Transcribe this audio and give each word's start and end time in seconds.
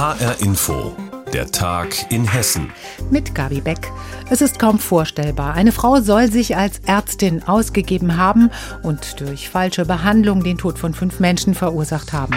HR 0.00 0.40
Info, 0.40 0.96
der 1.30 1.50
Tag 1.50 2.10
in 2.10 2.26
Hessen. 2.26 2.72
Mit 3.10 3.34
Gabi 3.34 3.60
Beck. 3.60 3.92
Es 4.30 4.40
ist 4.40 4.58
kaum 4.58 4.78
vorstellbar. 4.78 5.52
Eine 5.52 5.72
Frau 5.72 6.00
soll 6.00 6.32
sich 6.32 6.56
als 6.56 6.78
Ärztin 6.86 7.42
ausgegeben 7.42 8.16
haben 8.16 8.50
und 8.82 9.20
durch 9.20 9.50
falsche 9.50 9.84
Behandlung 9.84 10.42
den 10.42 10.56
Tod 10.56 10.78
von 10.78 10.94
fünf 10.94 11.20
Menschen 11.20 11.54
verursacht 11.54 12.14
haben. 12.14 12.32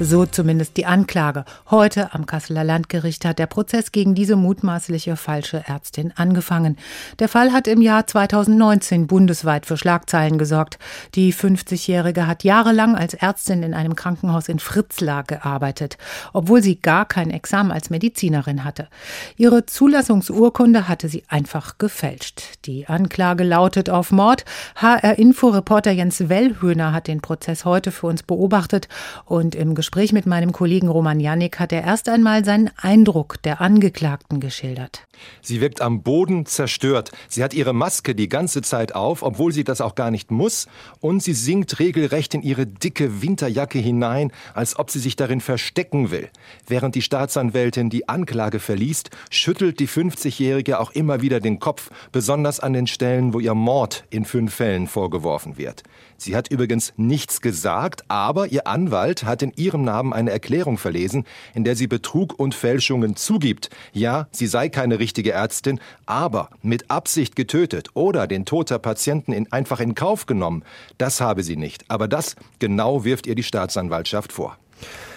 So 0.00 0.26
zumindest 0.26 0.76
die 0.76 0.86
Anklage. 0.86 1.44
Heute 1.70 2.12
am 2.14 2.26
Kasseler 2.26 2.64
Landgericht 2.64 3.24
hat 3.24 3.38
der 3.38 3.46
Prozess 3.46 3.90
gegen 3.90 4.16
diese 4.16 4.34
mutmaßliche 4.34 5.14
falsche 5.14 5.62
Ärztin 5.68 6.12
angefangen. 6.16 6.76
Der 7.20 7.28
Fall 7.28 7.52
hat 7.52 7.68
im 7.68 7.80
Jahr 7.80 8.04
2019 8.04 9.06
bundesweit 9.06 9.66
für 9.66 9.76
Schlagzeilen 9.76 10.36
gesorgt. 10.36 10.80
Die 11.14 11.32
50-Jährige 11.32 12.26
hat 12.26 12.42
jahrelang 12.42 12.96
als 12.96 13.14
Ärztin 13.14 13.62
in 13.62 13.72
einem 13.72 13.94
Krankenhaus 13.94 14.48
in 14.48 14.58
Fritzlar 14.58 15.22
gearbeitet, 15.22 15.96
obwohl 16.32 16.60
sie 16.60 16.80
gar 16.80 17.06
kein 17.06 17.30
Examen 17.30 17.70
als 17.70 17.88
Medizinerin 17.88 18.64
hatte. 18.64 18.88
Ihre 19.36 19.64
Zulassungsurkunde 19.64 20.88
hatte 20.88 21.08
sie 21.08 21.22
einfach 21.28 21.78
gefälscht. 21.78 22.42
Die 22.66 22.88
Anklage 22.88 23.44
lautet 23.44 23.90
auf 23.90 24.10
Mord. 24.10 24.44
HR-Info-Reporter 24.74 25.92
Jens 25.92 26.28
Wellhöhner 26.28 26.92
hat 26.92 27.06
den 27.06 27.20
Prozess 27.20 27.64
heute 27.64 27.92
für 27.92 28.08
uns 28.08 28.24
beobachtet 28.24 28.88
und 29.24 29.54
im 29.54 29.74
Gespräch 29.74 29.93
mit 29.94 30.26
meinem 30.26 30.50
Kollegen 30.50 30.88
Roman 30.88 31.20
Janik 31.20 31.60
hat 31.60 31.72
er 31.72 31.84
erst 31.84 32.08
einmal 32.08 32.44
seinen 32.44 32.68
Eindruck 32.76 33.40
der 33.42 33.60
Angeklagten 33.60 34.40
geschildert. 34.40 35.06
Sie 35.40 35.60
wirkt 35.60 35.80
am 35.80 36.02
Boden 36.02 36.46
zerstört. 36.46 37.12
Sie 37.28 37.44
hat 37.44 37.54
ihre 37.54 37.72
Maske 37.72 38.16
die 38.16 38.28
ganze 38.28 38.60
Zeit 38.62 38.94
auf, 38.94 39.22
obwohl 39.22 39.52
sie 39.52 39.62
das 39.62 39.80
auch 39.80 39.94
gar 39.94 40.10
nicht 40.10 40.32
muss. 40.32 40.66
Und 40.98 41.22
sie 41.22 41.32
sinkt 41.32 41.78
regelrecht 41.78 42.34
in 42.34 42.42
ihre 42.42 42.66
dicke 42.66 43.22
Winterjacke 43.22 43.78
hinein, 43.78 44.32
als 44.52 44.76
ob 44.76 44.90
sie 44.90 44.98
sich 44.98 45.14
darin 45.14 45.40
verstecken 45.40 46.10
will. 46.10 46.28
Während 46.66 46.96
die 46.96 47.02
Staatsanwältin 47.02 47.88
die 47.88 48.08
Anklage 48.08 48.58
verliest, 48.58 49.10
schüttelt 49.30 49.78
die 49.78 49.88
50-Jährige 49.88 50.80
auch 50.80 50.90
immer 50.90 51.22
wieder 51.22 51.38
den 51.38 51.60
Kopf, 51.60 51.90
besonders 52.10 52.58
an 52.58 52.72
den 52.72 52.88
Stellen, 52.88 53.32
wo 53.32 53.38
ihr 53.38 53.54
Mord 53.54 54.04
in 54.10 54.24
fünf 54.24 54.54
Fällen 54.54 54.88
vorgeworfen 54.88 55.56
wird. 55.56 55.84
Sie 56.16 56.36
hat 56.36 56.50
übrigens 56.50 56.92
nichts 56.96 57.40
gesagt, 57.40 58.04
aber 58.08 58.46
ihr 58.46 58.66
Anwalt 58.66 59.24
hat 59.24 59.42
in 59.42 59.52
ihrem 59.56 59.73
Namen 59.82 60.12
eine 60.12 60.30
Erklärung 60.30 60.78
verlesen, 60.78 61.24
in 61.54 61.64
der 61.64 61.74
sie 61.74 61.86
Betrug 61.86 62.38
und 62.38 62.54
Fälschungen 62.54 63.16
zugibt. 63.16 63.70
Ja, 63.92 64.28
sie 64.30 64.46
sei 64.46 64.68
keine 64.68 64.98
richtige 64.98 65.32
Ärztin, 65.32 65.80
aber 66.06 66.50
mit 66.62 66.90
Absicht 66.90 67.34
getötet 67.34 67.88
oder 67.94 68.26
den 68.26 68.44
Tod 68.44 68.70
der 68.70 68.78
Patienten 68.78 69.32
in, 69.32 69.50
einfach 69.50 69.80
in 69.80 69.94
Kauf 69.94 70.26
genommen, 70.26 70.62
das 70.98 71.20
habe 71.20 71.42
sie 71.42 71.56
nicht. 71.56 71.84
Aber 71.88 72.08
das 72.08 72.36
genau 72.58 73.04
wirft 73.04 73.26
ihr 73.26 73.34
die 73.34 73.42
Staatsanwaltschaft 73.42 74.32
vor. 74.32 74.56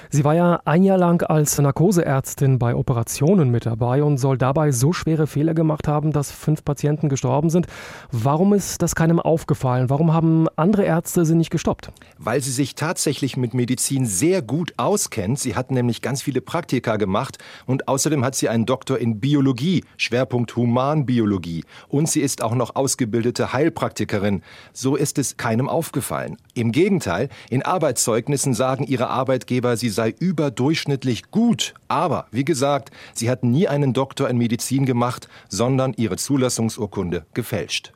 Sie 0.09 0.23
war 0.23 0.35
ja 0.35 0.61
ein 0.63 0.83
Jahr 0.83 0.97
lang 0.97 1.21
als 1.23 1.57
Narkoseärztin 1.57 2.59
bei 2.59 2.75
Operationen 2.75 3.49
mit 3.49 3.65
dabei 3.65 4.03
und 4.03 4.17
soll 4.17 4.37
dabei 4.37 4.71
so 4.71 4.93
schwere 4.93 5.27
Fehler 5.27 5.53
gemacht 5.53 5.87
haben, 5.87 6.13
dass 6.13 6.31
fünf 6.31 6.63
Patienten 6.63 7.09
gestorben 7.09 7.49
sind. 7.49 7.67
Warum 8.11 8.53
ist 8.53 8.81
das 8.81 8.95
keinem 8.95 9.19
aufgefallen? 9.19 9.89
Warum 9.89 10.13
haben 10.13 10.47
andere 10.55 10.85
Ärzte 10.85 11.25
sie 11.25 11.35
nicht 11.35 11.49
gestoppt? 11.49 11.91
Weil 12.17 12.41
sie 12.41 12.51
sich 12.51 12.75
tatsächlich 12.75 13.35
mit 13.35 13.53
Medizin 13.53 14.05
sehr 14.05 14.41
gut 14.41 14.73
auskennt. 14.77 15.39
Sie 15.39 15.55
hat 15.55 15.71
nämlich 15.71 16.01
ganz 16.01 16.21
viele 16.21 16.39
Praktika 16.39 16.95
gemacht 16.95 17.37
und 17.65 17.89
außerdem 17.89 18.23
hat 18.23 18.35
sie 18.35 18.47
einen 18.47 18.65
Doktor 18.65 18.99
in 18.99 19.19
Biologie, 19.19 19.83
Schwerpunkt 19.97 20.55
Humanbiologie. 20.55 21.65
Und 21.89 22.09
sie 22.09 22.21
ist 22.21 22.41
auch 22.41 22.55
noch 22.55 22.75
ausgebildete 22.77 23.51
Heilpraktikerin. 23.51 24.41
So 24.71 24.95
ist 24.95 25.17
es 25.17 25.35
keinem 25.35 25.67
aufgefallen. 25.67 26.37
Im 26.53 26.71
Gegenteil, 26.71 27.27
in 27.49 27.61
Arbeitszeugnissen 27.63 28.53
sagen 28.53 28.85
ihre 28.85 29.09
Arbeitgeber, 29.09 29.75
sie 29.75 29.96
sei 29.97 30.13
überdurchschnittlich 30.19 31.31
gut. 31.31 31.73
Aber, 31.87 32.27
wie 32.31 32.45
gesagt, 32.45 32.91
sie 33.13 33.31
hat 33.31 33.43
nie 33.43 33.67
einen 33.67 33.93
Doktor 33.93 34.29
in 34.29 34.37
Medizin 34.37 34.85
gemacht, 34.85 35.27
sondern 35.49 35.93
ihre 35.97 36.17
Zulassungsurkunde 36.17 37.25
gefälscht. 37.33 37.93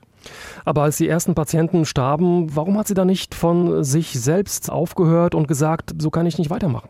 Aber 0.66 0.82
als 0.82 0.98
die 0.98 1.08
ersten 1.08 1.36
Patienten 1.36 1.86
starben, 1.86 2.56
warum 2.56 2.78
hat 2.78 2.88
sie 2.88 2.96
da 2.96 3.06
nicht 3.06 3.36
von 3.36 3.84
sich 3.84 4.20
selbst 4.20 4.72
aufgehört 4.72 5.36
und 5.36 5.48
gesagt, 5.48 5.94
so 6.00 6.10
kann 6.10 6.26
ich 6.26 6.40
nicht 6.40 6.50
weitermachen? 6.50 6.90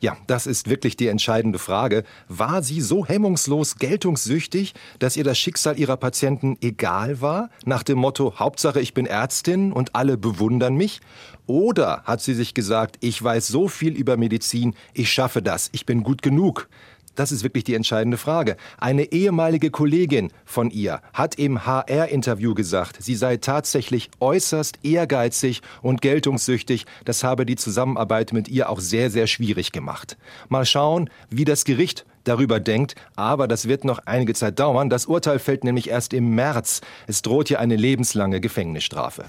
Ja, 0.00 0.16
das 0.26 0.46
ist 0.46 0.68
wirklich 0.68 0.96
die 0.96 1.08
entscheidende 1.08 1.58
Frage. 1.58 2.04
War 2.28 2.62
sie 2.62 2.80
so 2.80 3.06
hemmungslos 3.06 3.76
geltungssüchtig, 3.76 4.74
dass 4.98 5.16
ihr 5.16 5.24
das 5.24 5.38
Schicksal 5.38 5.78
ihrer 5.78 5.96
Patienten 5.96 6.58
egal 6.60 7.20
war? 7.20 7.50
Nach 7.64 7.82
dem 7.82 7.98
Motto, 7.98 8.38
Hauptsache 8.38 8.80
ich 8.80 8.92
bin 8.92 9.06
Ärztin 9.06 9.72
und 9.72 9.94
alle 9.94 10.18
bewundern 10.18 10.74
mich? 10.74 11.00
Oder 11.46 12.02
hat 12.04 12.20
sie 12.20 12.34
sich 12.34 12.54
gesagt, 12.54 12.96
ich 13.00 13.22
weiß 13.22 13.46
so 13.46 13.68
viel 13.68 13.94
über 13.94 14.16
Medizin, 14.16 14.74
ich 14.94 15.12
schaffe 15.12 15.42
das, 15.42 15.70
ich 15.72 15.86
bin 15.86 16.02
gut 16.02 16.20
genug? 16.20 16.68
Das 17.16 17.32
ist 17.32 17.42
wirklich 17.42 17.64
die 17.64 17.74
entscheidende 17.74 18.18
Frage. 18.18 18.56
Eine 18.78 19.10
ehemalige 19.12 19.70
Kollegin 19.70 20.30
von 20.44 20.70
ihr 20.70 21.00
hat 21.12 21.34
im 21.36 21.66
HR-Interview 21.66 22.54
gesagt, 22.54 22.98
sie 23.02 23.16
sei 23.16 23.38
tatsächlich 23.38 24.10
äußerst 24.20 24.78
ehrgeizig 24.84 25.62
und 25.82 26.02
geltungssüchtig. 26.02 26.86
Das 27.04 27.24
habe 27.24 27.46
die 27.46 27.56
Zusammenarbeit 27.56 28.32
mit 28.32 28.48
ihr 28.48 28.70
auch 28.70 28.80
sehr, 28.80 29.10
sehr 29.10 29.26
schwierig 29.26 29.72
gemacht. 29.72 30.16
Mal 30.48 30.66
schauen, 30.66 31.10
wie 31.30 31.44
das 31.44 31.64
Gericht 31.64 32.06
darüber 32.24 32.60
denkt, 32.60 32.94
aber 33.14 33.48
das 33.48 33.68
wird 33.68 33.84
noch 33.84 34.00
einige 34.04 34.34
Zeit 34.34 34.58
dauern. 34.58 34.90
Das 34.90 35.06
Urteil 35.06 35.38
fällt 35.38 35.64
nämlich 35.64 35.88
erst 35.88 36.12
im 36.12 36.34
März. 36.34 36.80
Es 37.06 37.22
droht 37.22 37.48
hier 37.48 37.60
eine 37.60 37.76
lebenslange 37.76 38.40
Gefängnisstrafe. 38.40 39.24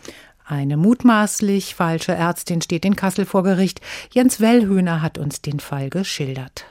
Eine 0.45 0.77
mutmaßlich 0.77 1.75
falsche 1.75 2.13
Ärztin 2.13 2.61
steht 2.61 2.85
in 2.85 2.95
Kassel 2.95 3.25
vor 3.25 3.43
Gericht. 3.43 3.81
Jens 4.11 4.39
Wellhöhner 4.39 5.01
hat 5.01 5.17
uns 5.17 5.41
den 5.41 5.59
Fall 5.59 5.89
geschildert. 5.89 6.65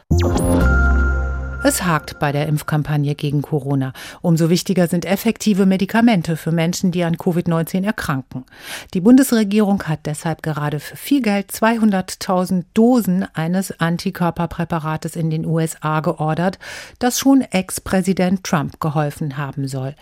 Es 1.64 1.84
hakt 1.84 2.18
bei 2.20 2.32
der 2.32 2.46
Impfkampagne 2.46 3.14
gegen 3.14 3.42
Corona. 3.42 3.92
Umso 4.20 4.50
wichtiger 4.50 4.86
sind 4.86 5.04
effektive 5.04 5.66
Medikamente 5.66 6.36
für 6.36 6.52
Menschen, 6.52 6.92
die 6.92 7.02
an 7.02 7.16
Covid-19 7.16 7.84
erkranken. 7.84 8.44
Die 8.94 9.00
Bundesregierung 9.00 9.82
hat 9.84 10.00
deshalb 10.04 10.42
gerade 10.42 10.78
für 10.78 10.96
viel 10.96 11.22
Geld 11.22 11.50
200.000 11.50 12.64
Dosen 12.74 13.26
eines 13.34 13.80
Antikörperpräparates 13.80 15.16
in 15.16 15.30
den 15.30 15.44
USA 15.44 16.00
geordert, 16.00 16.58
das 16.98 17.18
schon 17.18 17.40
Ex-Präsident 17.40 18.44
Trump 18.44 18.78
geholfen 18.78 19.36
haben 19.36 19.66
soll. 19.66 19.94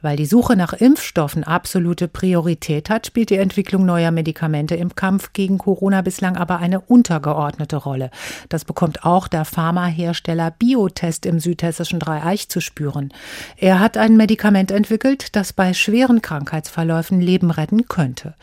Weil 0.00 0.16
die 0.16 0.26
Suche 0.26 0.56
nach 0.56 0.72
Impfstoffen 0.72 1.44
absolute 1.44 2.08
Priorität 2.08 2.90
hat, 2.90 3.06
spielt 3.06 3.30
die 3.30 3.36
Entwicklung 3.36 3.84
neuer 3.86 4.10
Medikamente 4.10 4.74
im 4.74 4.96
Kampf 4.96 5.32
gegen 5.34 5.58
Corona 5.58 6.02
bislang 6.02 6.36
aber 6.36 6.58
eine 6.58 6.80
untergeordnete 6.80 7.76
Rolle. 7.76 8.10
Das 8.48 8.64
bekommt 8.64 9.04
auch 9.04 9.28
der 9.28 9.44
Pharmahersteller 9.44 10.50
Biotest 10.50 11.01
Protest 11.02 11.26
im 11.26 11.40
südhessischen 11.40 11.98
Dreieich 11.98 12.48
zu 12.48 12.60
spüren. 12.60 13.12
Er 13.56 13.80
hat 13.80 13.96
ein 13.96 14.16
Medikament 14.16 14.70
entwickelt, 14.70 15.34
das 15.34 15.52
bei 15.52 15.74
schweren 15.74 16.22
Krankheitsverläufen 16.22 17.20
Leben 17.20 17.50
retten 17.50 17.88
könnte. 17.88 18.34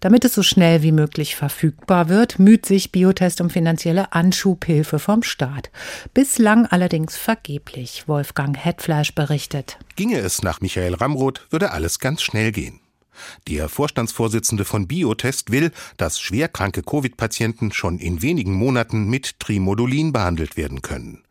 Damit 0.00 0.24
es 0.24 0.32
so 0.32 0.42
schnell 0.42 0.82
wie 0.82 0.92
möglich 0.92 1.36
verfügbar 1.36 2.08
wird, 2.08 2.38
müht 2.38 2.64
sich 2.64 2.90
Biotest 2.90 3.42
um 3.42 3.50
finanzielle 3.50 4.14
Anschubhilfe 4.14 4.98
vom 4.98 5.22
Staat. 5.22 5.70
Bislang 6.14 6.64
allerdings 6.64 7.18
vergeblich, 7.18 8.04
Wolfgang 8.06 8.56
Hetfleisch 8.56 9.14
berichtet. 9.14 9.76
Ginge 9.96 10.18
es 10.18 10.42
nach 10.42 10.62
Michael 10.62 10.94
Ramroth, 10.94 11.46
würde 11.50 11.72
alles 11.72 11.98
ganz 11.98 12.22
schnell 12.22 12.50
gehen. 12.50 12.80
Der 13.46 13.68
Vorstandsvorsitzende 13.68 14.64
von 14.64 14.86
Biotest 14.86 15.50
will, 15.50 15.70
dass 15.98 16.18
schwerkranke 16.18 16.82
Covid-Patienten 16.82 17.72
schon 17.72 17.98
in 17.98 18.22
wenigen 18.22 18.54
Monaten 18.54 19.06
mit 19.06 19.38
Trimodulin 19.38 20.12
behandelt 20.12 20.56
werden 20.56 20.80
können. 20.80 21.25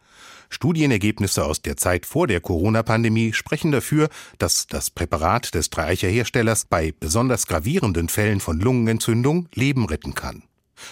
Studienergebnisse 0.55 1.43
aus 1.43 1.61
der 1.61 1.75
Zeit 1.75 2.05
vor 2.05 2.27
der 2.27 2.39
Corona-Pandemie 2.39 3.33
sprechen 3.33 3.73
dafür, 3.73 4.07
dass 4.38 4.67
das 4.67 4.89
Präparat 4.89 5.53
des 5.53 5.69
Dreieicher 5.69 6.07
Herstellers 6.07 6.63
bei 6.63 6.93
besonders 6.97 7.45
gravierenden 7.45 8.07
Fällen 8.07 8.39
von 8.39 8.61
Lungenentzündung 8.61 9.49
Leben 9.53 9.85
retten 9.85 10.16
kann. 10.16 10.43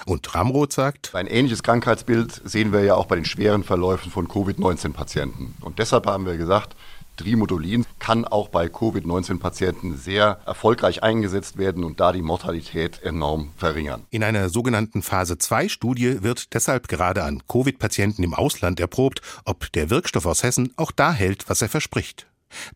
Und 0.06 0.36
Ramroth 0.36 0.74
sagt, 0.74 1.16
ein 1.16 1.28
ähnliches 1.28 1.64
Krankheitsbild 1.64 2.42
sehen 2.44 2.74
wir 2.74 2.84
ja 2.84 2.96
auch 2.96 3.06
bei 3.06 3.16
den 3.16 3.24
schweren 3.24 3.64
Verläufen 3.64 4.12
von 4.12 4.28
Covid-19-Patienten. 4.28 5.56
Und 5.62 5.80
deshalb 5.80 6.08
haben 6.08 6.26
wir 6.26 6.36
gesagt, 6.36 6.76
Trimodulin 7.18 7.86
kann 8.00 8.26
auch 8.26 8.50
bei 8.50 8.70
Covid-19-Patienten 8.70 9.98
sehr 9.98 10.40
erfolgreich 10.46 11.04
eingesetzt 11.04 11.58
werden 11.58 11.84
und 11.84 12.00
da 12.00 12.12
die 12.12 12.22
Mortalität 12.22 13.02
enorm 13.04 13.52
verringern. 13.58 14.06
In 14.10 14.24
einer 14.24 14.50
sogenannten 14.50 15.02
Phase-2-Studie 15.02 16.24
wird 16.24 16.54
deshalb 16.54 16.88
gerade 16.88 17.24
an 17.24 17.42
Covid-Patienten 17.48 18.24
im 18.24 18.34
Ausland 18.34 18.80
erprobt, 18.80 19.22
ob 19.46 19.72
der 19.74 19.90
Wirkstoff 19.90 20.26
aus 20.26 20.44
Hessen 20.44 20.74
auch 20.76 20.92
da 20.92 21.14
hält, 21.14 21.50
was 21.50 21.62
er 21.62 21.70
verspricht. 21.70 22.28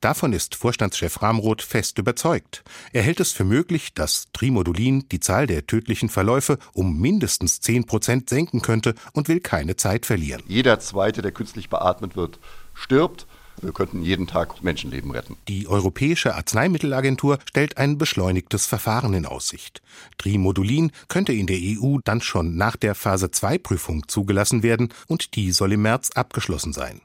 Davon 0.02 0.34
ist 0.34 0.56
Vorstandschef 0.56 1.22
Ramroth 1.22 1.62
fest 1.62 1.98
überzeugt. 1.98 2.64
Er 2.94 3.04
hält 3.04 3.20
es 3.20 3.32
für 3.32 3.44
möglich, 3.44 3.94
dass 3.94 4.28
Trimodulin 4.34 5.08
die 5.10 5.20
Zahl 5.20 5.48
der 5.48 5.68
tödlichen 5.68 6.10
Verläufe 6.10 6.58
um 6.74 7.00
mindestens 7.00 7.62
10 7.62 7.86
Prozent 7.86 8.30
senken 8.30 8.62
könnte 8.62 8.96
und 9.14 9.28
will 9.28 9.40
keine 9.40 9.76
Zeit 9.76 10.06
verlieren. 10.06 10.44
Jeder 10.48 10.80
Zweite, 10.80 11.22
der 11.22 11.32
künstlich 11.32 11.70
beatmet 11.70 12.16
wird, 12.16 12.40
stirbt 12.74 13.28
Wir 13.62 13.72
könnten 13.72 14.04
jeden 14.04 14.28
Tag 14.28 14.64
Menschenleben 14.64 15.12
retten. 15.12 15.38
Die 15.48 15.68
Europäische 15.68 16.36
Arzneimittelagentur 16.36 17.40
stellt 17.46 17.78
ein 17.78 17.98
beschleunigtes 17.98 18.66
Verfahren 18.66 19.14
in 19.14 19.26
Aussicht. 19.26 19.82
Trimodulin 20.18 20.92
könnte 21.08 21.34
in 21.34 21.48
der 21.48 21.58
EU 21.60 21.98
dann 22.04 22.22
schon 22.22 22.56
nach 22.56 22.76
der 22.76 22.94
Phase 22.94 23.32
2 23.32 23.58
Prüfung 23.58 24.08
zugelassen 24.08 24.64
werden 24.64 24.94
und 25.08 25.36
die 25.36 25.52
soll 25.52 25.74
im 25.74 25.82
März 25.82 26.12
abgeschlossen 26.12 26.74
sein. 26.74 27.02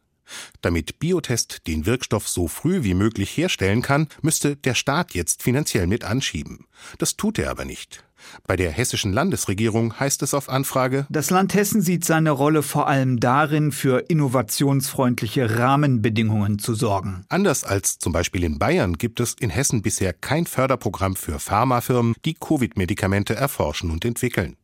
Damit 0.60 0.99
Biotest 0.99 1.66
den 1.66 1.87
Wirkstoff 1.87 2.28
so 2.28 2.49
früh 2.49 2.84
wie 2.84 2.94
möglich 2.94 3.37
herstellen 3.37 3.82
kann, 3.82 4.08
müsste 4.22 4.56
der 4.56 4.75
Staat 4.75 5.14
jetzt 5.14 5.43
finanziell 5.43 5.87
mit 5.87 6.04
anschieben. 6.04 6.66
Das 6.99 7.16
tut 7.16 7.38
er 7.38 7.50
aber 7.50 7.64
nicht. 7.64 8.04
Bei 8.47 8.57
der 8.57 8.71
hessischen 8.71 9.13
Landesregierung 9.13 9.99
heißt 9.99 10.23
es 10.23 10.35
auf 10.35 10.49
Anfrage, 10.49 11.07
das 11.11 11.31
Land 11.31 11.55
Hessen 11.55 11.83
sieht 11.83 12.05
seine 12.05 12.31
Rolle 12.31 12.63
vor 12.63 12.89
allem 12.89 13.21
darin, 13.21 13.73
für 13.73 14.05
innovationsfreundliche 14.09 15.59
Rahmenbedingungen 15.59 16.59
zu 16.59 16.75
sorgen. 16.75 17.25
Anders 17.29 17.65
als 17.65 17.99
zum 17.99 18.13
Beispiel 18.13 18.45
in 18.45 18.59
Bayern 18.59 18.95
gibt 18.95 19.21
es 19.21 19.35
in 19.39 19.51
Hessen 19.51 19.83
bisher 19.83 20.13
kein 20.13 20.47
Förderprogramm 20.47 21.17
für 21.17 21.39
Pharmafirmen, 21.39 22.15
die 22.25 22.35
Covid-Medikamente 22.35 23.35
erforschen 23.35 23.91
und 23.91 24.05
entwickeln. 24.05 24.57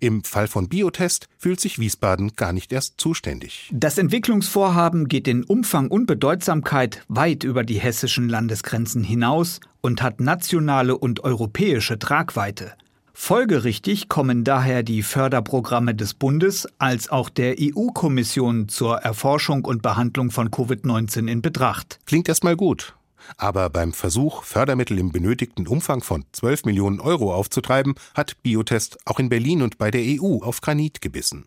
Im 0.00 0.24
Fall 0.24 0.48
von 0.48 0.68
Biotest 0.68 1.28
fühlt 1.38 1.60
sich 1.60 1.78
Wiesbaden 1.78 2.32
gar 2.36 2.52
nicht 2.52 2.72
erst 2.72 3.00
zuständig. 3.00 3.70
Das 3.72 3.98
Entwicklungsvorhaben 3.98 5.08
geht 5.08 5.28
in 5.28 5.44
Umfang 5.44 5.88
und 5.88 6.06
Bedeutsamkeit 6.06 7.04
weit 7.08 7.44
über 7.44 7.64
die 7.64 7.80
hessischen 7.80 8.28
Landesgrenzen 8.28 9.04
hinaus 9.04 9.60
und 9.80 10.02
hat 10.02 10.20
nationale 10.20 10.96
und 10.96 11.24
europäische 11.24 11.98
Tragweite. 11.98 12.72
Folgerichtig 13.14 14.08
kommen 14.08 14.42
daher 14.42 14.82
die 14.82 15.02
Förderprogramme 15.02 15.94
des 15.94 16.14
Bundes 16.14 16.66
als 16.78 17.10
auch 17.10 17.28
der 17.28 17.56
EU-Kommission 17.60 18.68
zur 18.68 18.98
Erforschung 18.98 19.64
und 19.64 19.82
Behandlung 19.82 20.30
von 20.30 20.48
Covid-19 20.48 21.30
in 21.30 21.42
Betracht. 21.42 22.00
Klingt 22.06 22.28
erstmal 22.28 22.56
gut. 22.56 22.96
Aber 23.36 23.70
beim 23.70 23.92
Versuch, 23.92 24.42
Fördermittel 24.42 24.98
im 24.98 25.12
benötigten 25.12 25.66
Umfang 25.66 26.02
von 26.02 26.24
12 26.32 26.64
Millionen 26.64 27.00
Euro 27.00 27.34
aufzutreiben, 27.34 27.94
hat 28.14 28.42
Biotest 28.42 28.98
auch 29.04 29.20
in 29.20 29.28
Berlin 29.28 29.62
und 29.62 29.78
bei 29.78 29.90
der 29.90 30.02
EU 30.02 30.38
auf 30.42 30.60
Granit 30.60 31.00
gebissen. 31.00 31.46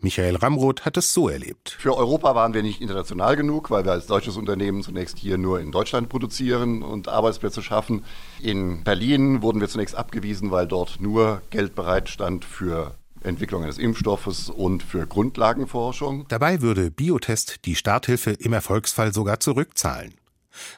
Michael 0.00 0.36
Ramroth 0.36 0.84
hat 0.84 0.96
es 0.96 1.12
so 1.12 1.28
erlebt. 1.28 1.76
Für 1.78 1.96
Europa 1.96 2.34
waren 2.34 2.54
wir 2.54 2.62
nicht 2.62 2.80
international 2.80 3.36
genug, 3.36 3.70
weil 3.70 3.84
wir 3.84 3.92
als 3.92 4.06
deutsches 4.06 4.36
Unternehmen 4.36 4.82
zunächst 4.82 5.18
hier 5.18 5.38
nur 5.38 5.60
in 5.60 5.72
Deutschland 5.72 6.08
produzieren 6.08 6.82
und 6.82 7.08
Arbeitsplätze 7.08 7.62
schaffen. 7.62 8.04
In 8.40 8.84
Berlin 8.84 9.42
wurden 9.42 9.60
wir 9.60 9.68
zunächst 9.68 9.94
abgewiesen, 9.94 10.50
weil 10.50 10.66
dort 10.66 11.00
nur 11.00 11.42
Geld 11.50 11.74
bereitstand 11.74 12.44
für 12.44 12.94
Entwicklung 13.22 13.62
eines 13.62 13.78
Impfstoffes 13.78 14.50
und 14.50 14.82
für 14.82 15.06
Grundlagenforschung. 15.06 16.26
Dabei 16.28 16.60
würde 16.60 16.90
Biotest 16.90 17.64
die 17.64 17.76
Starthilfe 17.76 18.32
im 18.32 18.52
Erfolgsfall 18.52 19.12
sogar 19.12 19.40
zurückzahlen. 19.40 20.14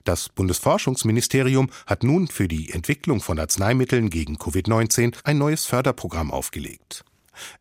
Das 0.05 0.29
Bundesforschungsministerium 0.29 1.69
hat 1.87 2.05
nun 2.05 2.29
für 2.29 2.47
die 2.47 2.71
Entwicklung 2.71 3.21
von 3.21 3.39
Arzneimitteln 3.39 4.09
gegen 4.11 4.37
Covid-19 4.37 5.17
ein 5.25 5.39
neues 5.39 5.67
Förderprogramm 5.67 6.31
aufgelegt. 6.31 7.05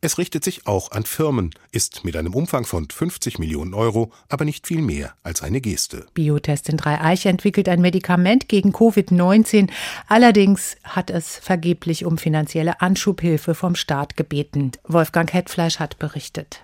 Es 0.02 0.18
richtet 0.18 0.44
sich 0.44 0.68
auch 0.68 0.92
an 0.92 1.04
Firmen, 1.04 1.52
ist 1.72 2.06
mit 2.06 2.16
einem 2.16 2.34
Umfang 2.34 2.66
von 2.66 2.90
50 2.90 3.40
Millionen 3.40 3.74
Euro 3.74 4.12
aber 4.30 4.46
nicht 4.46 4.68
viel 4.68 4.82
mehr 4.82 5.14
als 5.24 5.42
eine 5.42 5.62
Geste. 5.62 6.06
Biotest 6.14 6.70
in 6.70 6.78
Dreieich 6.78 7.26
entwickelt 7.26 7.70
ein 7.70 7.82
Medikament 7.82 8.48
gegen 8.48 8.72
Covid-19. 8.72 9.70
Allerdings 10.08 10.78
hat 10.84 11.10
es 11.10 11.38
vergeblich 11.38 12.06
um 12.06 12.18
finanzielle 12.18 12.82
Anschubhilfe 12.82 13.56
vom 13.56 13.76
Staat 13.76 14.18
gebeten. 14.18 14.72
Wolfgang 14.86 15.32
Hetfleisch 15.34 15.80
hat 15.80 16.00
berichtet. 16.00 16.64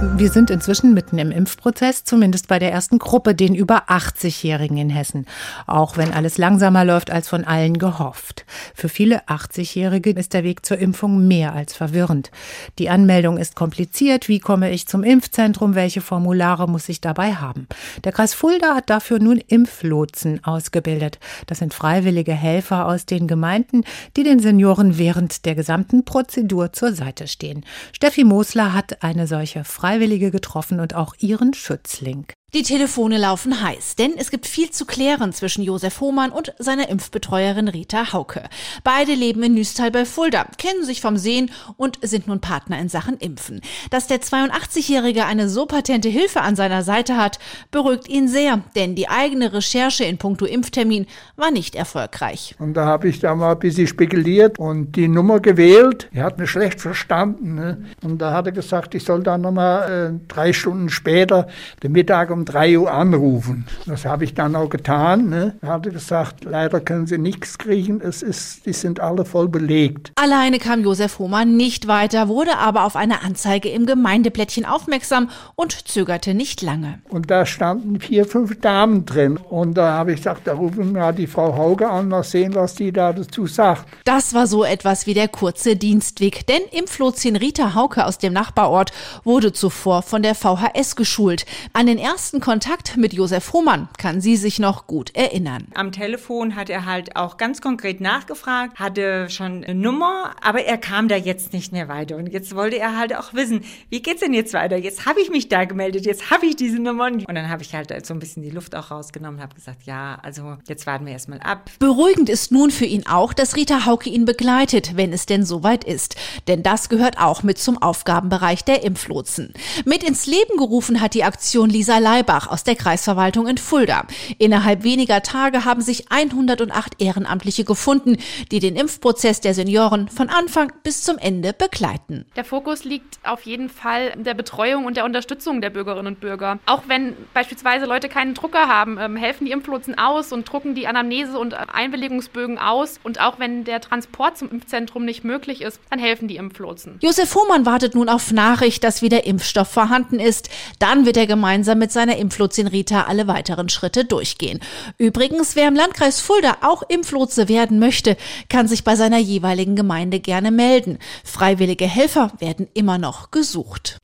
Wir 0.00 0.30
sind 0.30 0.50
inzwischen 0.50 0.94
mitten 0.94 1.18
im 1.18 1.32
Impfprozess, 1.32 2.04
zumindest 2.04 2.46
bei 2.46 2.60
der 2.60 2.70
ersten 2.70 3.00
Gruppe, 3.00 3.34
den 3.34 3.56
über 3.56 3.88
80-Jährigen 3.88 4.76
in 4.76 4.90
Hessen. 4.90 5.26
Auch 5.66 5.96
wenn 5.96 6.12
alles 6.12 6.38
langsamer 6.38 6.84
läuft 6.84 7.10
als 7.10 7.28
von 7.28 7.42
allen 7.42 7.78
gehofft. 7.78 8.46
Für 8.76 8.88
viele 8.88 9.26
80-Jährige 9.26 10.10
ist 10.10 10.34
der 10.34 10.44
Weg 10.44 10.64
zur 10.64 10.78
Impfung 10.78 11.26
mehr 11.26 11.52
als 11.52 11.74
verwirrend. 11.74 12.30
Die 12.78 12.90
Anmeldung 12.90 13.38
ist 13.38 13.56
kompliziert. 13.56 14.28
Wie 14.28 14.38
komme 14.38 14.70
ich 14.70 14.86
zum 14.86 15.02
Impfzentrum? 15.02 15.74
Welche 15.74 16.00
Formulare 16.00 16.68
muss 16.68 16.88
ich 16.88 17.00
dabei 17.00 17.34
haben? 17.34 17.66
Der 18.04 18.12
Kreis 18.12 18.34
Fulda 18.34 18.76
hat 18.76 18.90
dafür 18.90 19.18
nun 19.18 19.38
Impflotsen 19.38 20.44
ausgebildet. 20.44 21.18
Das 21.46 21.58
sind 21.58 21.74
freiwillige 21.74 22.34
Helfer 22.34 22.86
aus 22.86 23.04
den 23.04 23.26
Gemeinden, 23.26 23.82
die 24.16 24.22
den 24.22 24.38
Senioren 24.38 24.96
während 24.96 25.44
der 25.44 25.56
gesamten 25.56 26.04
Prozedur 26.04 26.72
zur 26.72 26.92
Seite 26.92 27.26
stehen. 27.26 27.64
Steffi 27.92 28.22
Mosler 28.22 28.72
hat 28.74 29.02
eine 29.02 29.26
solche 29.26 29.64
Freiwillige 29.88 30.30
getroffen 30.30 30.80
und 30.80 30.94
auch 30.94 31.14
ihren 31.18 31.54
Schützling. 31.54 32.26
Die 32.54 32.62
Telefone 32.62 33.18
laufen 33.18 33.60
heiß, 33.60 33.96
denn 33.96 34.14
es 34.16 34.30
gibt 34.30 34.46
viel 34.46 34.70
zu 34.70 34.86
klären 34.86 35.34
zwischen 35.34 35.62
Josef 35.62 36.00
Hohmann 36.00 36.30
und 36.30 36.54
seiner 36.58 36.88
Impfbetreuerin 36.88 37.68
Rita 37.68 38.14
Hauke. 38.14 38.42
Beide 38.82 39.12
leben 39.12 39.42
in 39.42 39.52
Nüstal 39.52 39.90
bei 39.90 40.06
Fulda, 40.06 40.46
kennen 40.56 40.82
sich 40.82 41.02
vom 41.02 41.18
Sehen 41.18 41.50
und 41.76 41.98
sind 42.00 42.26
nun 42.26 42.40
Partner 42.40 42.78
in 42.78 42.88
Sachen 42.88 43.18
Impfen. 43.18 43.60
Dass 43.90 44.06
der 44.06 44.22
82-Jährige 44.22 45.26
eine 45.26 45.50
so 45.50 45.66
patente 45.66 46.08
Hilfe 46.08 46.40
an 46.40 46.56
seiner 46.56 46.82
Seite 46.82 47.18
hat, 47.18 47.38
beruhigt 47.70 48.08
ihn 48.08 48.28
sehr, 48.28 48.62
denn 48.74 48.94
die 48.94 49.10
eigene 49.10 49.52
Recherche 49.52 50.04
in 50.04 50.16
puncto 50.16 50.46
Impftermin 50.46 51.04
war 51.36 51.50
nicht 51.50 51.74
erfolgreich. 51.74 52.54
Und 52.58 52.72
da 52.72 52.86
habe 52.86 53.08
ich 53.10 53.20
da 53.20 53.34
mal 53.34 53.52
ein 53.52 53.58
bisschen 53.58 53.86
spekuliert 53.86 54.58
und 54.58 54.96
die 54.96 55.08
Nummer 55.08 55.40
gewählt. 55.40 56.08
Er 56.14 56.24
hat 56.24 56.38
mich 56.38 56.48
schlecht 56.48 56.80
verstanden. 56.80 57.56
Ne? 57.56 57.84
Und 58.02 58.22
da 58.22 58.32
hat 58.32 58.46
er 58.46 58.52
gesagt, 58.52 58.94
ich 58.94 59.04
soll 59.04 59.22
dann 59.22 59.42
nochmal 59.42 60.14
äh, 60.14 60.26
drei 60.28 60.54
Stunden 60.54 60.88
später 60.88 61.46
den 61.82 61.92
Mittag 61.92 62.37
3 62.44 62.78
Uhr 62.78 62.90
anrufen. 62.92 63.66
Das 63.86 64.04
habe 64.04 64.24
ich 64.24 64.34
dann 64.34 64.56
auch 64.56 64.68
getan. 64.68 65.28
Ne? 65.28 65.56
Hatte 65.62 65.90
gesagt, 65.90 66.44
leider 66.44 66.80
können 66.80 67.06
Sie 67.06 67.18
nichts 67.18 67.58
kriegen, 67.58 68.00
es 68.00 68.22
ist, 68.22 68.66
die 68.66 68.72
sind 68.72 69.00
alle 69.00 69.24
voll 69.24 69.48
belegt. 69.48 70.12
Alleine 70.16 70.58
kam 70.58 70.82
Josef 70.82 71.18
Hohmann 71.18 71.56
nicht 71.56 71.88
weiter, 71.88 72.28
wurde 72.28 72.58
aber 72.58 72.84
auf 72.84 72.96
eine 72.96 73.22
Anzeige 73.22 73.68
im 73.68 73.86
Gemeindeblättchen 73.86 74.64
aufmerksam 74.64 75.30
und 75.54 75.88
zögerte 75.88 76.34
nicht 76.34 76.62
lange. 76.62 77.00
Und 77.08 77.30
da 77.30 77.46
standen 77.46 78.00
vier, 78.00 78.26
fünf 78.26 78.60
Damen 78.60 79.06
drin. 79.06 79.36
Und 79.36 79.74
da 79.74 79.92
habe 79.92 80.12
ich 80.12 80.18
gesagt, 80.18 80.46
da 80.46 80.54
rufen 80.54 80.92
wir 80.92 81.12
die 81.12 81.26
Frau 81.26 81.56
Hauge 81.56 81.88
an, 81.88 82.08
mal 82.08 82.22
sehen, 82.22 82.54
was 82.54 82.74
die 82.74 82.92
da 82.92 83.12
dazu 83.12 83.46
sagt. 83.46 83.86
Das 84.04 84.34
war 84.34 84.46
so 84.46 84.64
etwas 84.64 85.06
wie 85.06 85.14
der 85.14 85.28
kurze 85.28 85.76
Dienstweg, 85.76 86.46
denn 86.46 86.62
Impflotsin 86.70 87.36
Rita 87.36 87.74
Hauke 87.74 88.04
aus 88.04 88.18
dem 88.18 88.32
Nachbarort 88.32 88.92
wurde 89.24 89.52
zuvor 89.52 90.02
von 90.02 90.22
der 90.22 90.34
VHS 90.34 90.96
geschult. 90.96 91.46
An 91.72 91.86
den 91.86 91.98
ersten 91.98 92.27
ersten 92.28 92.40
Kontakt 92.40 92.98
mit 92.98 93.14
Josef 93.14 93.54
Hohmann 93.54 93.88
kann 93.96 94.20
sie 94.20 94.36
sich 94.36 94.58
noch 94.58 94.86
gut 94.86 95.16
erinnern. 95.16 95.64
Am 95.72 95.92
Telefon 95.92 96.56
hat 96.56 96.68
er 96.68 96.84
halt 96.84 97.16
auch 97.16 97.38
ganz 97.38 97.62
konkret 97.62 98.02
nachgefragt, 98.02 98.78
hatte 98.78 99.30
schon 99.30 99.64
eine 99.64 99.74
Nummer, 99.74 100.34
aber 100.42 100.62
er 100.62 100.76
kam 100.76 101.08
da 101.08 101.16
jetzt 101.16 101.54
nicht 101.54 101.72
mehr 101.72 101.88
weiter. 101.88 102.16
Und 102.16 102.26
jetzt 102.26 102.54
wollte 102.54 102.78
er 102.78 102.98
halt 102.98 103.16
auch 103.16 103.32
wissen, 103.32 103.62
wie 103.88 104.02
geht's 104.02 104.20
denn 104.20 104.34
jetzt 104.34 104.52
weiter? 104.52 104.76
Jetzt 104.76 105.06
habe 105.06 105.22
ich 105.22 105.30
mich 105.30 105.48
da 105.48 105.64
gemeldet, 105.64 106.04
jetzt 106.04 106.30
habe 106.30 106.44
ich 106.44 106.54
diese 106.54 106.78
Nummer. 106.78 107.06
Und 107.06 107.34
dann 107.34 107.48
habe 107.48 107.62
ich 107.62 107.74
halt 107.74 108.04
so 108.04 108.12
ein 108.12 108.18
bisschen 108.18 108.42
die 108.42 108.50
Luft 108.50 108.74
auch 108.74 108.90
rausgenommen, 108.90 109.40
habe 109.40 109.54
gesagt, 109.54 109.84
ja, 109.84 110.18
also 110.22 110.58
jetzt 110.68 110.86
warten 110.86 111.06
wir 111.06 111.14
erstmal 111.14 111.40
ab. 111.40 111.70
Beruhigend 111.78 112.28
ist 112.28 112.52
nun 112.52 112.70
für 112.70 112.84
ihn 112.84 113.06
auch, 113.06 113.32
dass 113.32 113.56
Rita 113.56 113.86
Hauke 113.86 114.10
ihn 114.10 114.26
begleitet, 114.26 114.98
wenn 114.98 115.14
es 115.14 115.24
denn 115.24 115.46
soweit 115.46 115.82
ist. 115.82 116.16
Denn 116.46 116.62
das 116.62 116.90
gehört 116.90 117.16
auch 117.16 117.42
mit 117.42 117.56
zum 117.56 117.80
Aufgabenbereich 117.80 118.64
der 118.64 118.82
Impflotsen. 118.82 119.54
Mit 119.86 120.02
ins 120.02 120.26
Leben 120.26 120.58
gerufen 120.58 121.00
hat 121.00 121.14
die 121.14 121.24
Aktion 121.24 121.70
Lisa 121.70 121.96
Leib 121.96 122.17
Maybach 122.18 122.48
aus 122.48 122.64
der 122.64 122.74
Kreisverwaltung 122.74 123.46
in 123.46 123.58
Fulda. 123.58 124.04
Innerhalb 124.38 124.82
weniger 124.82 125.22
Tage 125.22 125.64
haben 125.64 125.80
sich 125.80 126.10
108 126.10 127.00
Ehrenamtliche 127.00 127.64
gefunden, 127.64 128.16
die 128.50 128.58
den 128.58 128.74
Impfprozess 128.74 129.40
der 129.40 129.54
Senioren 129.54 130.08
von 130.08 130.28
Anfang 130.28 130.72
bis 130.82 131.04
zum 131.04 131.16
Ende 131.18 131.52
begleiten. 131.52 132.26
Der 132.34 132.44
Fokus 132.44 132.82
liegt 132.82 133.20
auf 133.22 133.42
jeden 133.42 133.68
Fall 133.68 134.14
der 134.16 134.34
Betreuung 134.34 134.84
und 134.86 134.96
der 134.96 135.04
Unterstützung 135.04 135.60
der 135.60 135.70
Bürgerinnen 135.70 136.08
und 136.08 136.20
Bürger. 136.20 136.58
Auch 136.66 136.82
wenn 136.88 137.14
beispielsweise 137.34 137.86
Leute 137.86 138.08
keinen 138.08 138.34
Drucker 138.34 138.66
haben, 138.66 138.98
ähm, 138.98 139.16
helfen 139.16 139.44
die 139.44 139.52
Impflotsen 139.52 139.96
aus 139.96 140.32
und 140.32 140.50
drucken 140.50 140.74
die 140.74 140.88
Anamnese 140.88 141.38
und 141.38 141.54
Einwilligungsbögen 141.54 142.58
aus. 142.58 142.98
Und 143.04 143.20
auch 143.20 143.38
wenn 143.38 143.62
der 143.62 143.80
Transport 143.80 144.38
zum 144.38 144.50
Impfzentrum 144.50 145.04
nicht 145.04 145.22
möglich 145.22 145.62
ist, 145.62 145.80
dann 145.90 146.00
helfen 146.00 146.26
die 146.26 146.36
Impflotsen. 146.36 146.98
Josef 147.00 147.36
Hohmann 147.36 147.64
wartet 147.64 147.94
nun 147.94 148.08
auf 148.08 148.32
Nachricht, 148.32 148.82
dass 148.82 149.02
wieder 149.02 149.24
Impfstoff 149.24 149.68
vorhanden 149.68 150.18
ist. 150.18 150.50
Dann 150.80 151.06
wird 151.06 151.16
er 151.16 151.28
gemeinsam 151.28 151.78
mit 151.78 151.92
seinen 151.92 152.07
seiner 152.08 152.18
Impflotsin 152.18 152.66
Rita 152.66 153.02
alle 153.02 153.26
weiteren 153.26 153.68
Schritte 153.68 154.04
durchgehen. 154.04 154.60
Übrigens, 154.96 155.56
wer 155.56 155.68
im 155.68 155.74
Landkreis 155.74 156.20
Fulda 156.20 156.58
auch 156.62 156.82
Impflotse 156.88 157.48
werden 157.48 157.78
möchte, 157.78 158.16
kann 158.48 158.66
sich 158.66 158.82
bei 158.82 158.96
seiner 158.96 159.18
jeweiligen 159.18 159.76
Gemeinde 159.76 160.20
gerne 160.20 160.50
melden. 160.50 160.98
Freiwillige 161.22 161.86
Helfer 161.86 162.32
werden 162.38 162.66
immer 162.72 162.96
noch 162.96 163.30
gesucht. 163.30 163.98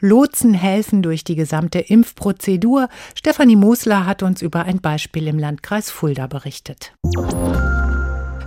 Lotsen 0.00 0.52
helfen 0.52 1.02
durch 1.02 1.24
die 1.24 1.34
gesamte 1.34 1.78
Impfprozedur. 1.78 2.88
Stefanie 3.14 3.56
Mosler 3.56 4.04
hat 4.04 4.22
uns 4.22 4.42
über 4.42 4.64
ein 4.64 4.80
Beispiel 4.80 5.26
im 5.26 5.38
Landkreis 5.38 5.90
Fulda 5.90 6.26
berichtet. 6.26 6.92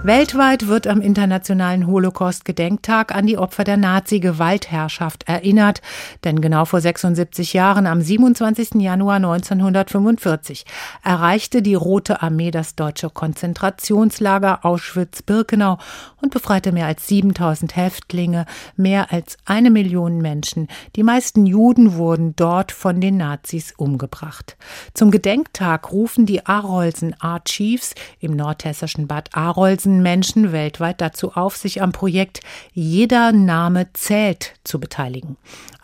Weltweit 0.02 0.68
wird 0.68 0.88
am 0.88 1.02
Internationalen 1.02 1.86
Holocaust-Gedenktag 1.86 3.14
an 3.14 3.28
die 3.28 3.38
Opfer 3.38 3.66
der 3.66 3.76
Nazi-Gewaltherrschaft 3.76 5.28
erinnert. 5.28 5.82
Denn 6.24 6.40
genau 6.40 6.64
vor 6.64 6.80
76 6.80 7.52
Jahren, 7.52 7.86
am 7.86 8.00
27. 8.00 8.76
Januar 8.76 9.18
1945, 9.18 10.64
erreichte 11.04 11.62
die 11.62 11.76
Rote 11.76 12.22
Armee 12.22 12.50
das 12.50 12.76
deutsche 12.76 13.10
Konzentrationslager 13.10 14.64
Auschwitz-Birkenau 14.64 15.78
und 16.22 16.32
befreite 16.32 16.72
mehr 16.72 16.86
als 16.86 17.06
7000 17.08 17.76
Häftlinge, 17.76 18.46
mehr 18.78 19.12
als 19.12 19.36
eine 19.44 19.70
Million 19.70 20.20
Menschen. 20.20 20.70
Die 20.96 21.04
meisten 21.04 21.46
Juden 21.46 21.96
wurden 21.96 22.38
dort 22.38 22.72
von 22.72 23.02
den 23.02 23.18
Nazis 23.18 23.74
umgebracht. 23.76 24.56
Zum 24.94 25.12
Gedenktag 25.12 25.92
rufen 25.92 26.26
die 26.26 26.46
Arolsen 26.46 27.16
Art 27.20 27.50
Chiefs 27.50 27.96
im 28.22 28.38
nordhessischen 28.38 29.06
Bad 29.06 29.36
Arolsen 29.36 29.89
weisen 29.90 30.02
Menschen 30.02 30.52
weltweit 30.52 31.02
dazu 31.02 31.34
auf, 31.34 31.58
sich 31.58 31.82
am 31.82 31.92
Projekt 31.92 32.42
Jeder 32.74 33.32
Name 33.32 33.88
zählt 33.94 34.54
zu 34.64 34.80
beteiligen. 34.80 35.38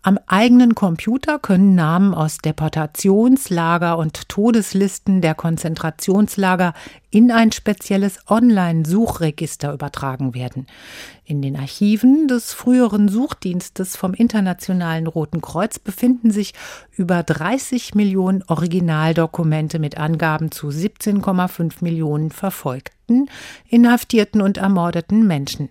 Am 0.08 0.20
eigenen 0.28 0.76
Computer 0.76 1.40
können 1.40 1.74
Namen 1.74 2.14
aus 2.14 2.38
Deportationslager 2.38 3.98
und 3.98 4.30
Todeslisten 4.30 5.20
der 5.20 5.34
Konzentrationslager 5.34 6.76
in 7.16 7.32
ein 7.32 7.54
spezielles 7.54 8.20
Online-Suchregister 8.28 9.74
übertragen 9.74 10.36
werden. 10.36 10.68
In 11.24 11.42
den 11.42 11.56
Archiven 11.56 12.28
des 12.28 12.54
früheren 12.54 13.08
Suchdienstes 13.08 13.96
vom 13.96 14.14
Internationalen 14.14 15.08
Roten 15.08 15.42
Kreuz 15.42 15.80
befinden 15.80 16.30
sich 16.30 16.54
über 16.92 17.24
30 17.24 17.96
Millionen 17.96 18.44
Originaldokumente 18.48 19.80
mit 19.80 19.98
Angaben 19.98 20.52
zu 20.52 20.68
17,5 20.68 21.76
Millionen 21.80 22.32
verfolgten, 22.32 23.30
inhaftierten 23.70 24.42
und 24.42 24.58
ermordeten 24.58 25.26
Menschen. 25.26 25.70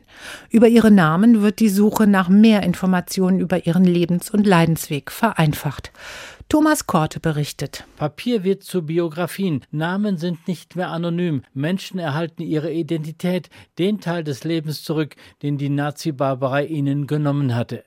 Über 0.49 0.69
ihre 0.69 0.91
Namen 0.91 1.43
wird 1.43 1.61
die 1.61 1.69
Suche 1.69 2.07
nach 2.07 2.31
mehr 2.31 2.63
Informationen 2.63 3.39
über 3.39 3.67
ihren 3.67 3.85
Lebens- 4.25 4.31
und 4.31 4.47
Leidensweg 4.47 5.11
vereinfacht. 5.11 5.93
Thomas 6.49 6.87
Korte 6.87 7.21
berichtet. 7.21 7.85
Papier 7.97 8.45
wird 8.45 8.63
zu 8.63 8.83
Biografien. 8.83 9.65
Namen 9.71 10.19
sind 10.19 10.47
nicht 10.47 10.77
mehr 10.77 10.89
anonym. 10.91 11.43
Menschen 11.55 11.99
erhalten 11.99 12.43
ihre 12.43 12.71
Identität, 12.71 13.49
den 13.79 14.01
Teil 14.01 14.25
des 14.25 14.45
Lebens 14.45 14.83
zurück, 14.83 15.17
den 15.43 15.59
die 15.59 15.71
Nazi-Barbarei 15.71 16.67
ihnen 16.67 17.07
genommen 17.07 17.55
hatte. 17.55 17.85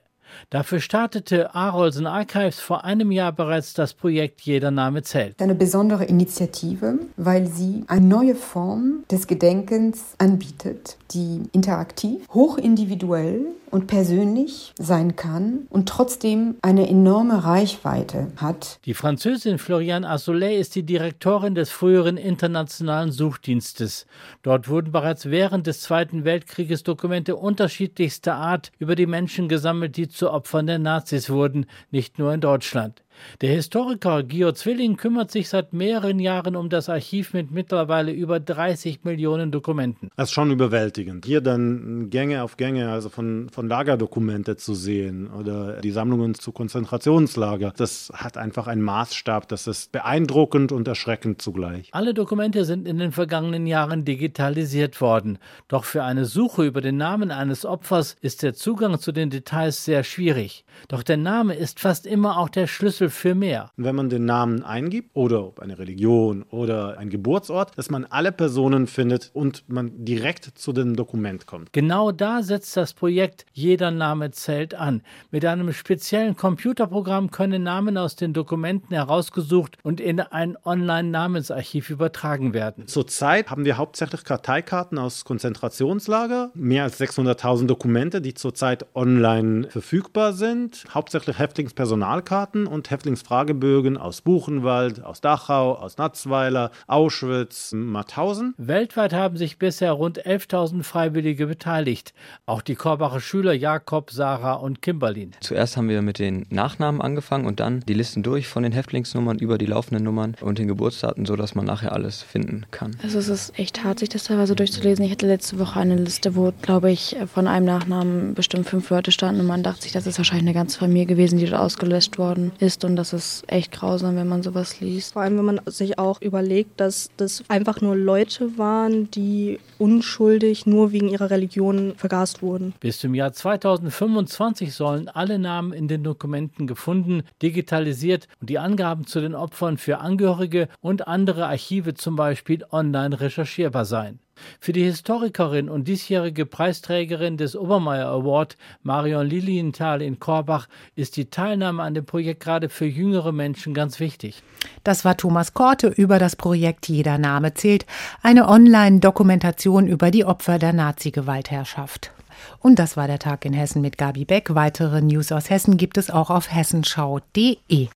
Dafür 0.50 0.80
startete 0.80 1.56
Arolsen 1.56 2.06
Archives 2.06 2.60
vor 2.60 2.84
einem 2.84 3.12
Jahr 3.12 3.32
bereits 3.32 3.74
das 3.74 3.94
Projekt 3.94 4.42
Jeder 4.42 4.72
Name 4.72 5.02
zählt. 5.04 5.42
Eine 5.42 5.56
besondere 5.56 6.06
Initiative, 6.06 7.00
weil 7.16 7.48
sie 7.48 7.84
eine 7.88 8.06
neue 8.06 8.36
Form 8.36 9.04
des 9.10 9.28
Gedenkens 9.28 10.16
anbietet, 10.18 10.98
die 11.12 11.44
interaktiv, 11.54 12.28
hochindividuell 12.34 13.46
und 13.72 13.88
persönlich 13.88 14.74
sein 14.80 15.16
kann 15.16 15.68
und 15.70 15.90
trotzdem 15.90 16.56
eine 16.62 16.88
enorme 16.88 17.44
Reichweite 17.44 18.28
hat. 18.38 18.80
Die 18.86 18.94
Französin 18.94 19.58
Floriane 19.58 20.08
Assolet 20.08 20.60
ist 20.60 20.76
die 20.76 20.84
Direktorin 20.84 21.56
des 21.56 21.70
früheren 21.70 22.18
internationalen 22.18 23.12
Suchdienstes. 23.12 24.06
Dort 24.44 24.70
wurden 24.70 24.92
bereits 24.92 25.30
während 25.30 25.68
des 25.68 25.82
Zweiten 25.82 26.26
Weltkrieges 26.26 26.84
Dokumente 26.84 27.36
unterschiedlichster 27.36 28.36
Art 28.36 28.72
über 28.80 28.96
die 28.96 29.08
Menschen 29.08 29.50
gesammelt, 29.50 29.98
die 29.98 30.08
zu 30.08 30.32
Opfern 30.32 30.68
der 30.68 30.80
Nazis 30.80 31.30
wurden, 31.30 31.66
nicht 31.92 32.20
nur 32.20 32.34
in 32.34 32.42
Deutschland. 32.42 33.04
Der 33.42 33.50
Historiker 33.52 34.24
Gio 34.24 34.52
Zwilling 34.52 34.98
kümmert 34.98 35.32
sich 35.32 35.50
seit 35.50 35.74
mehreren 35.74 36.20
Jahren 36.20 36.56
um 36.56 36.70
das 36.70 36.90
Archiv 36.90 37.34
mit 37.34 37.52
mittlerweile 37.52 38.12
über 38.12 38.40
30 38.40 39.04
Millionen 39.04 39.52
Dokumenten. 39.52 40.10
Das 40.16 40.30
ist 40.30 40.34
schon 40.34 40.52
überwältigend. 40.52 41.26
Hier 41.26 41.42
dann 41.42 42.10
Gänge 42.10 42.44
auf 42.44 42.58
Gänge, 42.58 42.90
also 42.90 43.10
von, 43.10 43.50
von 43.50 43.68
Lagerdokumente 43.68 44.56
zu 44.56 44.74
sehen 44.74 45.28
oder 45.28 45.82
die 45.82 45.92
Sammlungen 45.92 46.34
zu 46.34 46.52
Konzentrationslager, 46.52 47.74
das 47.76 48.12
hat 48.14 48.38
einfach 48.38 48.68
einen 48.68 48.82
Maßstab, 48.82 49.48
das 49.48 49.68
ist 49.68 49.92
beeindruckend 49.92 50.72
und 50.72 50.88
erschreckend 50.88 51.42
zugleich. 51.42 51.90
Alle 51.92 52.14
Dokumente 52.14 52.66
sind 52.66 52.88
in 52.88 52.98
den 52.98 53.12
vergangenen 53.12 53.68
Jahren 53.68 54.06
digitalisiert 54.06 55.00
worden. 55.02 55.38
Doch 55.68 55.84
für 55.84 56.04
eine 56.04 56.26
Suche 56.26 56.66
über 56.66 56.82
den 56.82 56.98
Namen 56.98 57.32
eines 57.32 57.66
Opfers 57.66 58.16
ist 58.22 58.44
der 58.44 58.54
Zugang 58.54 59.00
zu 59.00 59.12
den 59.12 59.30
Details 59.30 59.86
sehr 59.86 60.04
schwierig. 60.04 60.66
Doch 60.88 61.04
der 61.04 61.18
Name 61.18 61.54
ist 61.54 61.80
fast 61.80 62.06
immer 62.06 62.38
auch 62.38 62.50
der 62.50 62.68
Schlüssel 62.68 63.07
Schlüssel 63.08 63.10
für 63.10 63.36
mehr. 63.36 63.72
Wenn 63.78 63.96
man 63.96 64.10
den 64.10 64.26
Namen 64.26 64.64
eingibt 64.64 65.16
oder 65.16 65.52
eine 65.60 65.78
Religion 65.78 66.44
oder 66.44 66.98
ein 66.98 67.10
Geburtsort, 67.10 67.78
dass 67.78 67.90
man 67.90 68.06
alle 68.06 68.32
Personen 68.32 68.88
findet 68.88 69.32
und 69.34 69.68
man 69.68 70.06
direkt 70.06 70.58
zu 70.58 70.74
dem 70.74 70.96
Dokument 70.96 71.46
kommt. 71.46 71.74
Genau 71.74 72.12
da 72.12 72.44
setzt 72.44 72.78
das 72.78 72.94
Projekt 72.94 73.46
Jeder 73.54 73.92
Name 73.92 74.32
zählt 74.32 74.76
an. 74.76 75.02
Mit 75.32 75.46
einem 75.46 75.74
speziellen 75.74 76.36
Computerprogramm 76.36 77.32
können 77.32 77.64
Namen 77.64 77.98
aus 77.98 78.16
den 78.16 78.34
Dokumenten 78.34 78.94
herausgesucht 78.94 79.78
und 79.84 80.00
in 80.00 80.20
ein 80.20 80.58
Online-Namensarchiv 80.64 81.90
übertragen 81.90 82.54
werden. 82.54 82.88
Zurzeit 82.88 83.50
haben 83.50 83.66
wir 83.66 83.78
hauptsächlich 83.78 84.24
Karteikarten 84.24 84.98
aus 84.98 85.26
Konzentrationslager, 85.26 86.52
mehr 86.54 86.84
als 86.84 87.00
600.000 87.00 87.68
Dokumente, 87.68 88.22
die 88.22 88.34
zurzeit 88.34 88.86
online 88.96 89.70
verfügbar 89.70 90.34
sind, 90.34 90.86
hauptsächlich 90.94 91.40
Häftlingspersonalkarten 91.40 92.68
und 92.68 92.90
Häftlingsfragebögen 92.98 93.96
aus 93.96 94.22
Buchenwald, 94.22 95.04
aus 95.04 95.22
Dachau, 95.22 95.74
aus 95.74 96.00
Natzweiler, 96.00 96.72
Auschwitz, 96.88 97.72
Mauthausen. 97.74 98.56
Weltweit 98.58 99.14
haben 99.14 99.38
sich 99.38 99.60
bisher 99.60 99.92
rund 99.92 100.26
11.000 100.26 100.82
Freiwillige 100.82 101.46
beteiligt. 101.46 102.16
Auch 102.48 102.64
die 102.64 102.74
Korbacher 102.74 103.20
Schüler 103.20 103.54
Jakob, 103.54 104.10
Sarah 104.10 104.54
und 104.54 104.82
Kimberlin. 104.82 105.34
Zuerst 105.42 105.78
haben 105.78 105.90
wir 105.90 106.02
mit 106.02 106.18
den 106.18 106.48
Nachnamen 106.50 107.00
angefangen 107.00 107.46
und 107.46 107.60
dann 107.60 107.82
die 107.82 107.94
Listen 107.94 108.24
durch 108.24 108.48
von 108.48 108.64
den 108.64 108.72
Häftlingsnummern 108.72 109.38
über 109.38 109.60
die 109.60 109.68
laufenden 109.68 110.04
Nummern 110.04 110.36
und 110.42 110.58
den 110.58 110.68
Geburtsdaten, 110.68 111.28
sodass 111.28 111.54
man 111.54 111.66
nachher 111.66 111.92
alles 111.92 112.24
finden 112.24 112.66
kann. 112.72 112.98
Also 113.04 113.20
es 113.20 113.30
ist 113.30 113.60
echt 113.60 113.84
hart, 113.84 114.00
sich 114.00 114.10
das 114.10 114.24
teilweise 114.24 114.56
durchzulesen. 114.56 115.06
Ich 115.06 115.12
hatte 115.12 115.28
letzte 115.28 115.60
Woche 115.60 115.80
eine 115.80 115.98
Liste, 115.98 116.36
wo, 116.36 116.52
glaube 116.64 116.90
ich, 116.90 117.16
von 117.32 117.48
einem 117.48 117.68
Nachnamen 117.68 118.34
bestimmt 118.34 118.68
fünf 118.68 118.90
Leute 118.90 119.12
standen 119.12 119.42
und 119.42 119.48
man 119.48 119.62
dachte 119.62 119.84
sich, 119.84 119.92
das 119.92 120.08
ist 120.08 120.18
wahrscheinlich 120.18 120.48
eine 120.48 120.56
ganze 120.56 120.80
Familie 120.80 121.06
gewesen, 121.06 121.38
die 121.38 121.46
dort 121.46 121.62
ausgelöscht 121.62 122.18
worden 122.18 122.54
ist 122.58 122.87
und 122.88 122.96
das 122.96 123.14
ist 123.14 123.44
echt 123.48 123.72
grausam, 123.72 124.16
wenn 124.16 124.28
man 124.28 124.42
sowas 124.42 124.80
liest. 124.80 125.14
Vor 125.14 125.22
allem, 125.22 125.38
wenn 125.38 125.46
man 125.46 125.62
sich 125.66 126.00
auch 126.00 126.22
überlegt, 126.22 126.80
dass 126.80 127.10
das 127.18 127.44
einfach 127.50 127.82
nur 127.82 127.96
Leute 127.96 128.58
waren, 128.58 129.12
die 129.12 129.60
unschuldig 129.78 130.66
nur 130.66 130.92
wegen 130.94 131.10
ihrer 131.10 131.30
Religion 131.30 131.94
vergast 131.98 132.42
wurden. 132.42 132.74
Bis 132.80 133.00
zum 133.00 133.14
Jahr 133.14 133.34
2025 133.34 134.74
sollen 134.74 135.10
alle 135.10 135.38
Namen 135.38 135.74
in 135.74 135.88
den 135.88 136.04
Dokumenten 136.04 136.66
gefunden, 136.66 137.24
digitalisiert 137.42 138.28
und 138.40 138.50
die 138.50 138.58
Angaben 138.58 139.06
zu 139.06 139.20
den 139.20 139.36
Opfern 139.36 139.78
für 139.78 140.00
Angehörige 140.00 140.70
und 140.80 141.08
andere 141.08 141.48
Archive 141.48 141.94
zum 141.94 142.16
Beispiel 142.16 142.66
online 142.72 143.20
recherchierbar 143.20 143.86
sein. 143.86 144.20
Für 144.60 144.74
die 144.74 144.84
Historikerin 144.84 145.70
und 145.70 145.88
diesjährige 145.88 146.46
Preisträgerin 146.46 147.38
des 147.38 147.56
Obermeier 147.56 148.08
Award, 148.08 148.58
Marion 148.84 149.28
Lilienthal 149.28 150.02
in 150.02 150.20
Korbach, 150.20 150.68
ist 150.96 151.18
die 151.18 151.30
Teilnahme 151.30 151.84
an 151.84 151.94
dem 151.94 152.06
Projekt 152.06 152.42
gerade 152.44 152.70
für 152.70 152.86
jüngere 152.86 153.32
Menschen 153.32 153.74
ganz 153.74 154.00
wichtig. 154.00 154.44
Das 154.84 155.06
war 155.06 155.18
Thomas 155.18 155.54
Korte 155.54 155.88
über 155.88 156.20
das 156.20 156.36
Projekt 156.36 156.88
Jeder 156.88 157.18
Name 157.18 157.54
zählt, 157.54 157.86
eine 158.22 158.48
Online-Dokumentation 158.48 159.88
über 159.88 160.12
die 160.12 160.26
Opfer 160.26 160.60
der 160.60 160.74
Nazi-Gewaltherrschaft. 160.74 162.12
Und 162.60 162.80
das 162.80 162.98
war 162.98 163.08
der 163.08 163.20
Tag 163.20 163.46
in 163.46 163.54
Hessen 163.54 163.82
mit 163.82 163.98
Gabi 163.98 164.26
Beck. 164.26 164.54
Weitere 164.54 165.02
News 165.02 165.32
aus 165.32 165.50
Hessen 165.50 165.78
gibt 165.78 165.98
es 165.98 166.10
auch 166.10 166.30
auf 166.30 166.52
hessenschau.de. 166.52 167.88